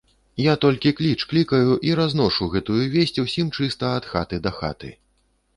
Я 0.43 0.53
толькі 0.63 0.91
кліч 1.01 1.25
клікаю 1.33 1.75
і 1.89 1.93
разношу 2.01 2.49
гэтую 2.53 2.79
весць 2.97 3.21
усім 3.25 3.55
чыста 3.59 3.93
ад 3.99 4.09
хаты 4.15 4.35
да 4.49 4.57
хаты. 4.61 4.89